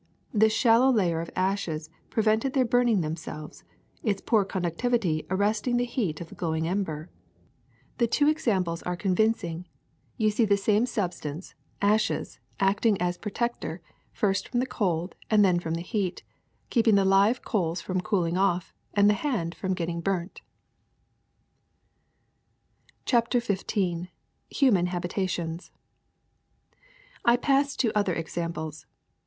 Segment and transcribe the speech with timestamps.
[0.33, 3.63] This shallow layer of ashes prevented their burning themselves,
[4.01, 7.11] its poor conductivity arresting the heat of the glowing ember.
[7.99, 9.67] HEAT CONDUCTION 81 '^The two examples are convincing:
[10.17, 11.53] you see the same substance,
[11.83, 13.79] ashes, acting as protector,
[14.11, 16.23] first from the cold and then from the heat,
[16.71, 20.41] keeping the live coals from cooling off and the hand from getting burnt/'
[23.05, 24.07] CHAPTEE XV
[24.49, 25.69] HUMAN HABITATIONS
[27.27, 28.87] ^*"^ PASS to other examples.